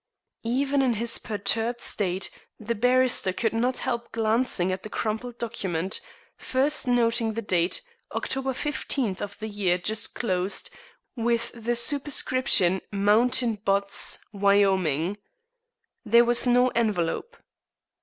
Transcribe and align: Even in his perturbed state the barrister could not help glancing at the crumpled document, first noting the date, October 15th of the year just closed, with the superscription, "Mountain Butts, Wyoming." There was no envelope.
Even 0.49 0.81
in 0.81 0.93
his 0.93 1.19
perturbed 1.19 1.79
state 1.79 2.31
the 2.59 2.73
barrister 2.73 3.31
could 3.31 3.53
not 3.53 3.77
help 3.77 4.11
glancing 4.11 4.71
at 4.71 4.81
the 4.81 4.89
crumpled 4.89 5.37
document, 5.37 6.01
first 6.37 6.87
noting 6.87 7.33
the 7.35 7.41
date, 7.43 7.83
October 8.11 8.49
15th 8.51 9.21
of 9.21 9.37
the 9.37 9.47
year 9.47 9.77
just 9.77 10.15
closed, 10.15 10.71
with 11.15 11.51
the 11.53 11.75
superscription, 11.75 12.81
"Mountain 12.91 13.57
Butts, 13.63 14.17
Wyoming." 14.33 15.19
There 16.03 16.25
was 16.25 16.47
no 16.47 16.69
envelope. 16.69 17.37